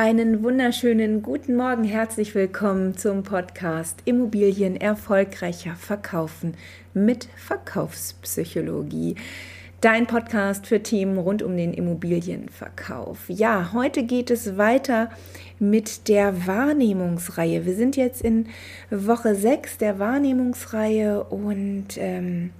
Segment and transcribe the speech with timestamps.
[0.00, 6.54] Einen wunderschönen guten Morgen, herzlich willkommen zum Podcast Immobilien erfolgreicher verkaufen
[6.94, 9.16] mit Verkaufspsychologie.
[9.80, 13.28] Dein Podcast für Themen rund um den Immobilienverkauf.
[13.28, 15.10] Ja, heute geht es weiter
[15.58, 17.66] mit der Wahrnehmungsreihe.
[17.66, 18.46] Wir sind jetzt in
[18.92, 22.50] Woche 6 der Wahrnehmungsreihe und ähm,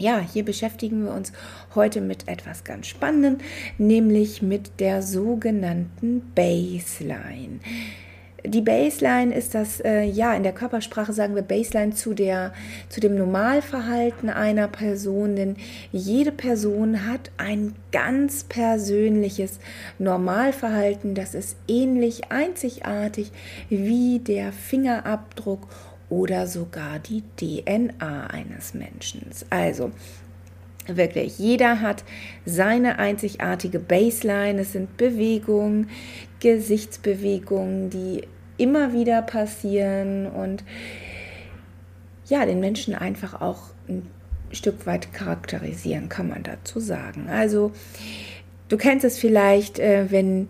[0.00, 1.32] ja, hier beschäftigen wir uns
[1.74, 3.38] heute mit etwas ganz Spannendem,
[3.78, 7.60] nämlich mit der sogenannten Baseline.
[8.44, 12.52] Die Baseline ist das, äh, ja, in der Körpersprache sagen wir Baseline zu, der,
[12.88, 15.56] zu dem Normalverhalten einer Person, denn
[15.92, 19.58] jede Person hat ein ganz persönliches
[19.98, 23.30] Normalverhalten, das ist ähnlich einzigartig
[23.68, 25.68] wie der Fingerabdruck
[26.10, 29.22] oder sogar die DNA eines Menschen.
[29.48, 29.92] Also
[30.86, 32.04] wirklich, jeder hat
[32.44, 34.60] seine einzigartige Baseline.
[34.60, 35.88] Es sind Bewegungen,
[36.40, 38.26] Gesichtsbewegungen, die
[38.58, 40.64] immer wieder passieren und
[42.26, 44.06] ja, den Menschen einfach auch ein
[44.52, 47.28] Stück weit charakterisieren, kann man dazu sagen.
[47.30, 47.72] Also
[48.68, 50.48] du kennst es vielleicht, äh, wenn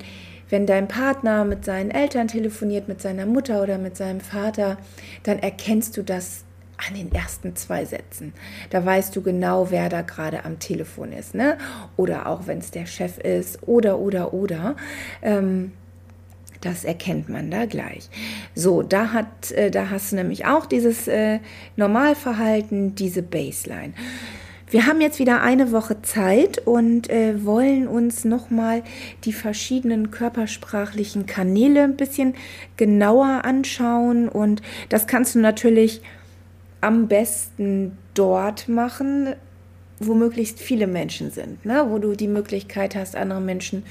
[0.50, 4.76] wenn dein Partner mit seinen Eltern telefoniert, mit seiner Mutter oder mit seinem Vater,
[5.22, 6.44] dann erkennst du das
[6.88, 8.32] an den ersten zwei Sätzen.
[8.70, 11.34] Da weißt du genau, wer da gerade am Telefon ist.
[11.34, 11.58] Ne?
[11.96, 14.76] Oder auch wenn es der Chef ist oder, oder, oder.
[15.22, 15.72] Ähm,
[16.60, 18.10] das erkennt man da gleich.
[18.54, 21.38] So, da, hat, äh, da hast du nämlich auch dieses äh,
[21.76, 23.94] Normalverhalten, diese Baseline.
[24.70, 28.84] Wir haben jetzt wieder eine Woche Zeit und äh, wollen uns nochmal
[29.24, 32.34] die verschiedenen körpersprachlichen Kanäle ein bisschen
[32.76, 34.28] genauer anschauen.
[34.28, 36.02] Und das kannst du natürlich
[36.80, 39.34] am besten dort machen,
[39.98, 41.86] wo möglichst viele Menschen sind, ne?
[41.88, 43.82] wo du die Möglichkeit hast, andere Menschen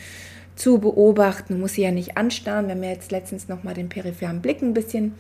[0.56, 1.56] zu beobachten.
[1.56, 2.68] Du musst sie ja nicht anstarren.
[2.68, 5.16] Wir haben ja jetzt letztens nochmal den peripheren Blick ein bisschen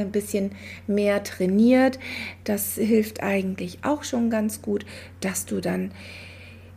[0.00, 0.52] ein bisschen
[0.86, 1.98] mehr trainiert.
[2.44, 4.84] Das hilft eigentlich auch schon ganz gut,
[5.20, 5.92] dass du dann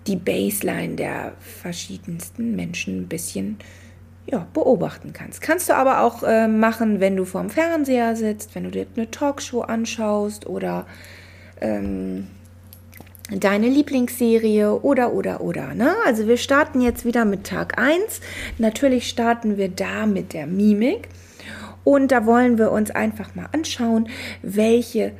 [0.07, 3.57] die Baseline der verschiedensten Menschen ein bisschen
[4.27, 5.41] ja, beobachten kannst.
[5.41, 9.09] Kannst du aber auch äh, machen, wenn du vorm Fernseher sitzt, wenn du dir eine
[9.09, 10.85] Talkshow anschaust oder
[11.61, 12.27] ähm,
[13.29, 15.73] deine Lieblingsserie oder oder oder.
[15.73, 15.93] Ne?
[16.05, 18.21] Also wir starten jetzt wieder mit Tag 1.
[18.57, 21.07] Natürlich starten wir da mit der Mimik.
[21.85, 24.09] Und da wollen wir uns einfach mal anschauen,
[24.41, 25.13] welche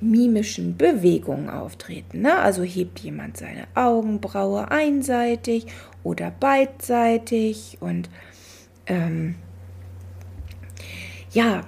[0.00, 2.22] mimischen Bewegungen auftreten.
[2.22, 2.38] Ne?
[2.38, 5.66] Also hebt jemand seine Augenbraue einseitig
[6.02, 8.08] oder beidseitig und
[8.86, 9.34] ähm,
[11.32, 11.62] ja,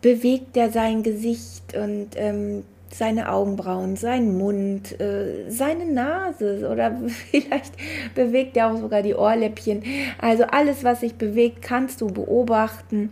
[0.00, 6.96] bewegt er sein Gesicht und ähm, seine Augenbrauen, seinen Mund, äh, seine Nase oder
[7.30, 7.74] vielleicht
[8.14, 9.82] bewegt er auch sogar die Ohrläppchen.
[10.18, 13.10] Also alles, was sich bewegt, kannst du beobachten.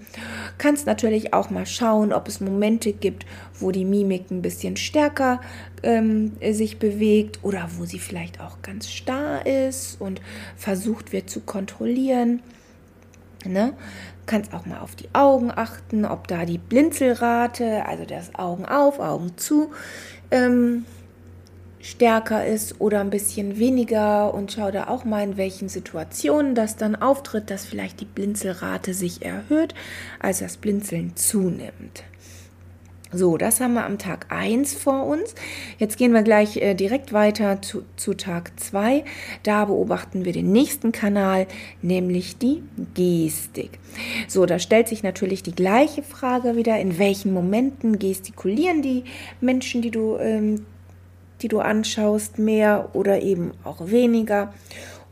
[0.59, 3.27] Kannst natürlich auch mal schauen, ob es Momente gibt,
[3.59, 5.41] wo die Mimik ein bisschen stärker
[5.83, 10.21] ähm, sich bewegt oder wo sie vielleicht auch ganz starr ist und
[10.57, 12.41] versucht wird zu kontrollieren.
[13.47, 13.75] Ne?
[14.27, 18.99] kannst auch mal auf die Augen achten, ob da die Blinzelrate, also das Augen auf,
[18.99, 19.71] Augen zu,
[20.31, 20.85] ähm,
[21.81, 26.77] stärker ist oder ein bisschen weniger und schau da auch mal, in welchen Situationen das
[26.77, 29.75] dann auftritt, dass vielleicht die Blinzelrate sich erhöht,
[30.19, 32.05] also das Blinzeln zunimmt.
[33.17, 35.37] So, das haben wir am Tag 1 vor uns.
[35.79, 39.05] Jetzt gehen wir gleich äh, direkt weiter zu, zu Tag 2.
[39.45, 41.47] Da beobachten wir den nächsten Kanal,
[41.81, 42.65] nämlich die
[42.95, 43.79] Gestik.
[44.27, 49.05] So, da stellt sich natürlich die gleiche Frage wieder, in welchen Momenten gestikulieren die
[49.41, 50.67] Menschen, die du, ähm,
[51.41, 54.53] die du anschaust, mehr oder eben auch weniger?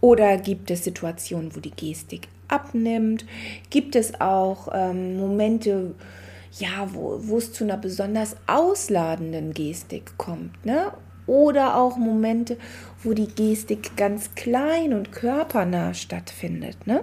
[0.01, 3.25] Oder gibt es Situationen, wo die Gestik abnimmt?
[3.71, 6.22] Gibt es auch ähm, Momente, wo
[6.59, 10.93] ja, wo, wo es zu einer besonders ausladenden Gestik kommt, ne?
[11.27, 12.59] Oder auch Momente,
[13.03, 17.03] wo die Gestik ganz klein und körpernah stattfindet, ne?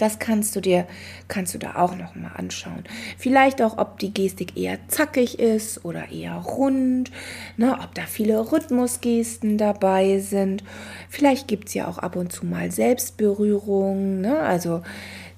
[0.00, 0.86] Das kannst du dir,
[1.28, 2.84] kannst du da auch noch mal anschauen.
[3.18, 7.10] Vielleicht auch, ob die Gestik eher zackig ist oder eher rund,
[7.58, 10.64] ne, ob da viele Rhythmusgesten dabei sind.
[11.10, 14.80] Vielleicht gibt es ja auch ab und zu mal Selbstberührung, ne, also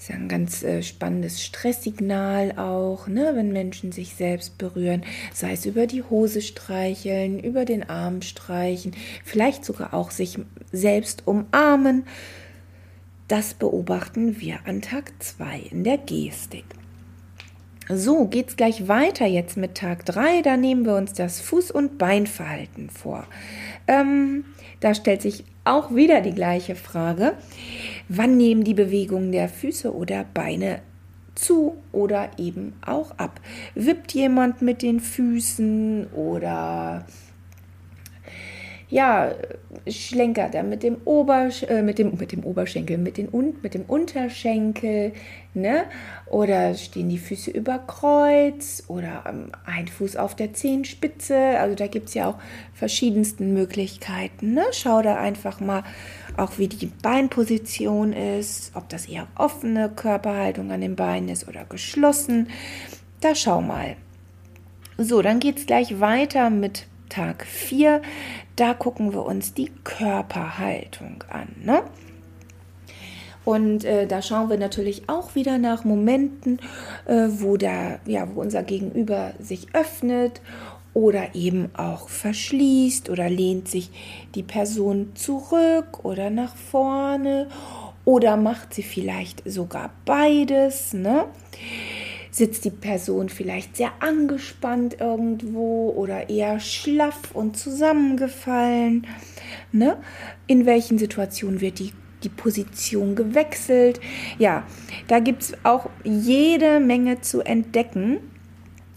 [0.02, 5.52] ist ja ein ganz äh, spannendes Stresssignal auch, ne, wenn Menschen sich selbst berühren, sei
[5.52, 10.40] es über die Hose streicheln, über den Arm streichen, vielleicht sogar auch sich
[10.72, 12.02] selbst umarmen.
[13.28, 16.64] Das beobachten wir an Tag 2 in der Gestik.
[17.88, 20.42] So, geht's gleich weiter jetzt mit Tag 3.
[20.42, 23.24] Da nehmen wir uns das Fuß- und Beinverhalten vor.
[23.86, 24.46] Ähm,
[24.80, 27.34] da stellt sich auch wieder die gleiche Frage.
[28.08, 30.80] Wann nehmen die Bewegungen der Füße oder Beine
[31.34, 33.40] zu oder eben auch ab?
[33.74, 37.06] Wippt jemand mit den Füßen oder
[38.92, 39.32] ja,
[39.88, 43.30] schlenkert er mit dem, Ober, äh, mit dem, mit dem Oberschenkel, mit, den,
[43.62, 45.14] mit dem Unterschenkel,
[45.54, 45.84] ne?
[46.26, 51.34] Oder stehen die Füße über Kreuz oder ähm, ein Fuß auf der Zehenspitze.
[51.58, 52.34] Also da gibt es ja auch
[52.74, 54.52] verschiedensten Möglichkeiten.
[54.52, 54.64] Ne?
[54.72, 55.84] Schau da einfach mal
[56.36, 61.64] auch, wie die Beinposition ist, ob das eher offene Körperhaltung an den Beinen ist oder
[61.64, 62.50] geschlossen.
[63.22, 63.96] Da schau mal.
[64.98, 68.00] So, dann geht es gleich weiter mit Tag 4,
[68.56, 71.48] da gucken wir uns die Körperhaltung an.
[71.62, 71.82] Ne?
[73.44, 76.58] Und äh, da schauen wir natürlich auch wieder nach Momenten,
[77.04, 80.40] äh, wo, der, ja, wo unser Gegenüber sich öffnet
[80.94, 83.90] oder eben auch verschließt oder lehnt sich
[84.34, 87.48] die Person zurück oder nach vorne
[88.06, 90.94] oder macht sie vielleicht sogar beides.
[90.94, 91.26] Ne?
[92.34, 99.06] Sitzt die Person vielleicht sehr angespannt irgendwo oder eher schlaff und zusammengefallen?
[99.70, 99.98] Ne?
[100.46, 101.92] In welchen Situationen wird die,
[102.22, 104.00] die Position gewechselt?
[104.38, 104.66] Ja,
[105.08, 108.16] da gibt es auch jede Menge zu entdecken.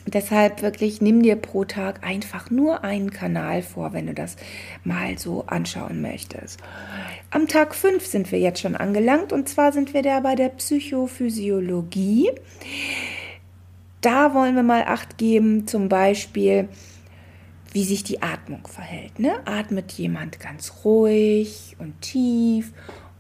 [0.08, 4.38] Deshalb wirklich nimm dir pro Tag einfach nur einen Kanal vor, wenn du das
[4.86, 6.62] mal so anschauen möchtest.
[7.32, 10.50] Am Tag 5 sind wir jetzt schon angelangt und zwar sind wir da bei der
[10.50, 12.30] Psychophysiologie.
[14.06, 16.70] Da wollen wir mal Acht geben, zum Beispiel,
[17.72, 19.18] wie sich die Atmung verhält.
[19.18, 19.34] Ne?
[19.46, 22.72] Atmet jemand ganz ruhig und tief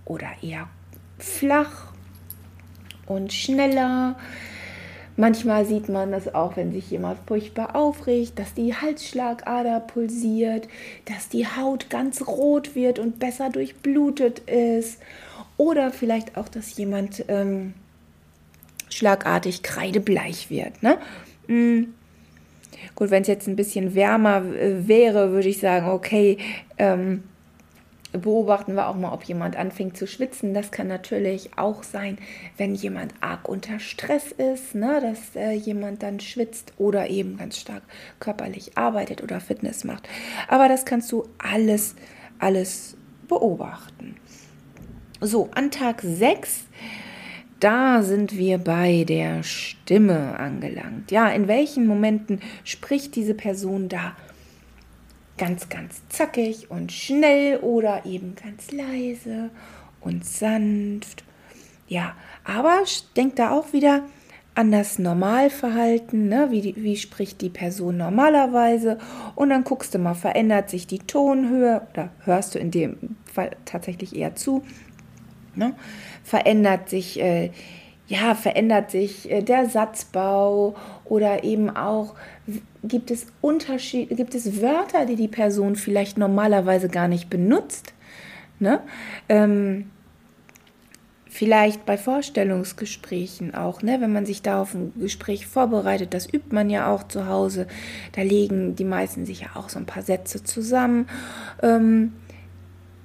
[0.05, 0.67] oder eher
[1.17, 1.91] flach
[3.07, 4.15] und schneller?
[5.17, 10.67] Manchmal sieht man das auch, wenn sich jemand furchtbar aufregt, dass die Halsschlagader pulsiert,
[11.05, 14.99] dass die Haut ganz rot wird und besser durchblutet ist.
[15.57, 17.73] Oder vielleicht auch, dass jemand ähm,
[18.95, 20.81] schlagartig kreidebleich wird.
[20.81, 20.97] Ne?
[21.47, 21.93] Mhm.
[22.95, 26.37] Gut, wenn es jetzt ein bisschen wärmer äh, wäre, würde ich sagen, okay,
[26.77, 27.23] ähm,
[28.11, 30.53] beobachten wir auch mal, ob jemand anfängt zu schwitzen.
[30.53, 32.17] Das kann natürlich auch sein,
[32.57, 37.57] wenn jemand arg unter Stress ist, ne, dass äh, jemand dann schwitzt oder eben ganz
[37.59, 37.83] stark
[38.19, 40.07] körperlich arbeitet oder Fitness macht.
[40.47, 41.95] Aber das kannst du alles,
[42.39, 42.95] alles
[43.27, 44.15] beobachten.
[45.21, 46.65] So, an Tag 6
[47.65, 51.09] da sind wir bei der Stimme angelangt.
[51.09, 54.15] Ja, in welchen Momenten spricht diese Person da
[55.39, 59.49] ganz, ganz zackig und schnell oder eben ganz leise
[59.99, 61.23] und sanft?
[61.87, 62.83] Ja, aber
[63.17, 64.03] denk da auch wieder
[64.53, 66.49] an das Normalverhalten, ne?
[66.51, 68.99] wie, wie spricht die Person normalerweise
[69.33, 73.57] und dann guckst du mal, verändert sich die Tonhöhe oder hörst du in dem Fall
[73.65, 74.61] tatsächlich eher zu
[75.55, 75.73] Ne?
[76.23, 77.51] Verändert sich, äh,
[78.07, 80.75] ja, verändert sich äh, der Satzbau
[81.05, 82.15] oder eben auch
[82.83, 87.93] gibt es Unterschied, gibt es Wörter, die die Person vielleicht normalerweise gar nicht benutzt.
[88.59, 88.79] Ne?
[89.27, 89.89] Ähm,
[91.35, 96.55] vielleicht bei Vorstellungsgesprächen auch, ne, wenn man sich da auf ein Gespräch vorbereitet, das übt
[96.55, 97.67] man ja auch zu Hause.
[98.13, 101.09] Da legen die meisten sich ja auch so ein paar Sätze zusammen.
[101.61, 102.13] Ähm,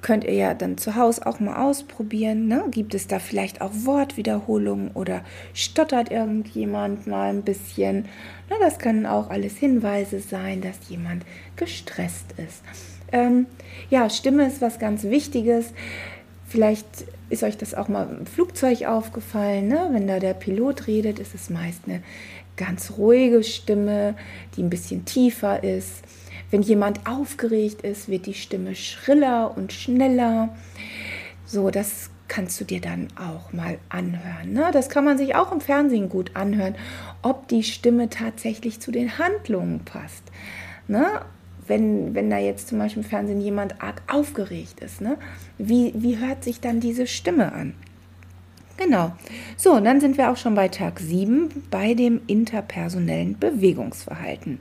[0.02, 2.48] könnt ihr ja dann zu Hause auch mal ausprobieren.
[2.48, 2.64] Ne?
[2.70, 5.22] Gibt es da vielleicht auch Wortwiederholungen oder
[5.54, 8.06] stottert irgendjemand mal ein bisschen?
[8.48, 11.24] Na, das können auch alles Hinweise sein, dass jemand
[11.56, 12.62] gestresst ist.
[13.12, 13.46] Ähm,
[13.90, 15.72] ja, Stimme ist was ganz Wichtiges.
[16.46, 16.86] Vielleicht
[17.28, 19.68] ist euch das auch mal im Flugzeug aufgefallen.
[19.68, 19.88] Ne?
[19.92, 22.02] Wenn da der Pilot redet, ist es meist eine
[22.56, 24.14] ganz ruhige Stimme,
[24.56, 26.02] die ein bisschen tiefer ist.
[26.50, 30.50] Wenn jemand aufgeregt ist, wird die Stimme schriller und schneller.
[31.44, 34.52] So, das kannst du dir dann auch mal anhören.
[34.52, 34.70] Ne?
[34.72, 36.76] Das kann man sich auch im Fernsehen gut anhören,
[37.22, 40.22] ob die Stimme tatsächlich zu den Handlungen passt.
[40.86, 41.06] Ne?
[41.66, 45.18] Wenn, wenn da jetzt zum Beispiel im Fernsehen jemand arg aufgeregt ist, ne?
[45.58, 47.74] wie, wie hört sich dann diese Stimme an?
[48.76, 49.12] Genau.
[49.56, 54.58] So, und dann sind wir auch schon bei Tag 7 bei dem interpersonellen Bewegungsverhalten.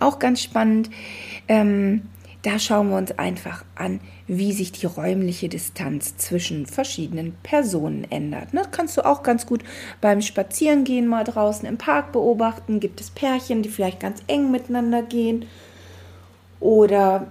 [0.00, 0.90] Auch ganz spannend.
[1.48, 2.02] Ähm,
[2.42, 8.48] da schauen wir uns einfach an, wie sich die räumliche Distanz zwischen verschiedenen Personen ändert.
[8.52, 9.64] Das kannst du auch ganz gut
[10.02, 12.80] beim Spazierengehen mal draußen im Park beobachten.
[12.80, 15.46] Gibt es Pärchen, die vielleicht ganz eng miteinander gehen?
[16.60, 17.28] Oder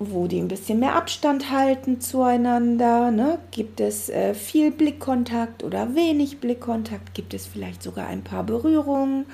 [0.00, 3.10] wo die ein bisschen mehr Abstand halten zueinander.
[3.10, 3.38] Ne?
[3.50, 7.14] Gibt es äh, viel Blickkontakt oder wenig Blickkontakt?
[7.14, 9.26] Gibt es vielleicht sogar ein paar Berührungen?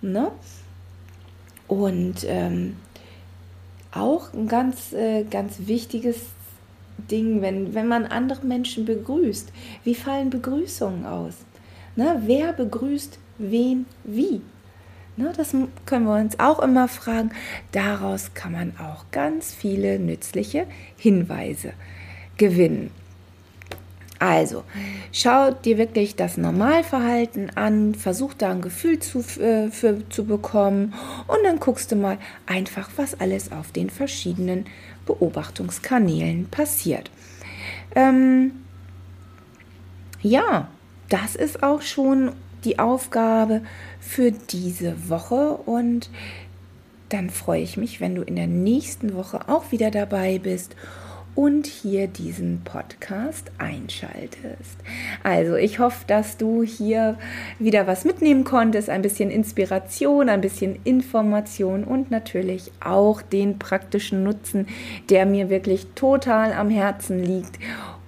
[0.00, 0.32] Ne?
[1.68, 2.76] Und ähm,
[3.92, 6.16] auch ein ganz, äh, ganz wichtiges
[7.10, 9.52] Ding, wenn, wenn man andere Menschen begrüßt.
[9.84, 11.34] Wie fallen Begrüßungen aus?
[11.94, 12.22] Ne?
[12.24, 14.42] Wer begrüßt wen wie?
[15.18, 15.54] Ne, das
[15.86, 17.30] können wir uns auch immer fragen.
[17.72, 20.66] Daraus kann man auch ganz viele nützliche
[20.98, 21.72] Hinweise
[22.36, 22.90] gewinnen.
[24.18, 24.64] Also,
[25.12, 30.94] schau dir wirklich das Normalverhalten an, versuch da ein Gefühl zu, äh, für, zu bekommen
[31.26, 34.64] und dann guckst du mal einfach, was alles auf den verschiedenen
[35.04, 37.10] Beobachtungskanälen passiert.
[37.94, 38.52] Ähm,
[40.22, 40.68] ja,
[41.10, 42.32] das ist auch schon
[42.64, 43.62] die Aufgabe
[44.00, 46.10] für diese Woche und
[47.10, 50.74] dann freue ich mich, wenn du in der nächsten Woche auch wieder dabei bist
[51.36, 54.78] und hier diesen Podcast einschaltest.
[55.22, 57.18] Also ich hoffe, dass du hier
[57.58, 64.24] wieder was mitnehmen konntest, ein bisschen Inspiration, ein bisschen Information und natürlich auch den praktischen
[64.24, 64.66] Nutzen,
[65.10, 67.58] der mir wirklich total am Herzen liegt.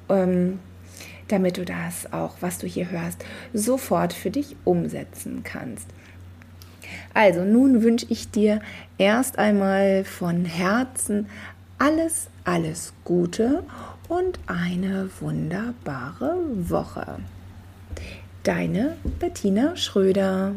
[0.09, 0.59] Ähm,
[1.29, 5.87] damit du das auch, was du hier hörst, sofort für dich umsetzen kannst.
[7.13, 8.61] Also nun wünsche ich dir
[8.97, 11.27] erst einmal von Herzen
[11.79, 13.63] alles, alles Gute
[14.09, 16.37] und eine wunderbare
[16.69, 17.19] Woche.
[18.43, 20.53] Deine Bettina Schröder.